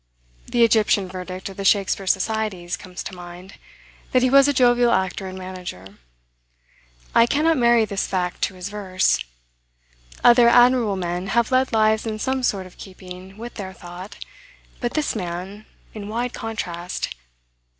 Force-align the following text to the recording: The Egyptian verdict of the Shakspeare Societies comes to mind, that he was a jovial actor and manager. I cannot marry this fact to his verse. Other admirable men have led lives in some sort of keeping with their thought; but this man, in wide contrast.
The 0.47 0.63
Egyptian 0.63 1.07
verdict 1.07 1.47
of 1.49 1.57
the 1.57 1.63
Shakspeare 1.63 2.07
Societies 2.07 2.75
comes 2.75 3.03
to 3.03 3.13
mind, 3.13 3.59
that 4.13 4.23
he 4.23 4.31
was 4.31 4.47
a 4.47 4.51
jovial 4.53 4.91
actor 4.91 5.27
and 5.27 5.37
manager. 5.37 5.99
I 7.13 7.27
cannot 7.27 7.57
marry 7.59 7.85
this 7.85 8.07
fact 8.07 8.41
to 8.45 8.55
his 8.55 8.69
verse. 8.69 9.23
Other 10.23 10.49
admirable 10.49 10.95
men 10.95 11.27
have 11.27 11.51
led 11.51 11.71
lives 11.71 12.07
in 12.07 12.17
some 12.17 12.41
sort 12.41 12.65
of 12.65 12.79
keeping 12.79 13.37
with 13.37 13.53
their 13.61 13.73
thought; 13.73 14.17
but 14.79 14.95
this 14.95 15.15
man, 15.15 15.67
in 15.93 16.07
wide 16.09 16.33
contrast. 16.33 17.13